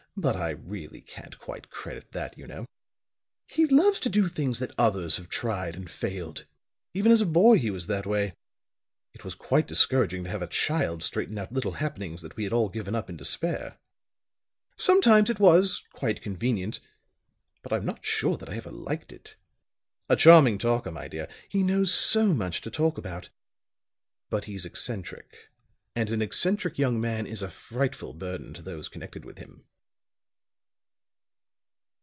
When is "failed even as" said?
5.89-7.21